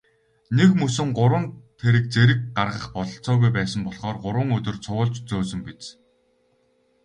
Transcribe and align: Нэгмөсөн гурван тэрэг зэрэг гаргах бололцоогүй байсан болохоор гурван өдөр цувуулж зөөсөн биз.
Нэгмөсөн 0.55 1.09
гурван 1.17 1.45
тэрэг 1.79 2.05
зэрэг 2.13 2.39
гаргах 2.57 2.85
бололцоогүй 2.95 3.51
байсан 3.57 3.81
болохоор 3.85 4.17
гурван 4.23 4.49
өдөр 4.57 4.77
цувуулж 4.83 5.15
зөөсөн 5.29 5.59
биз. 5.67 5.85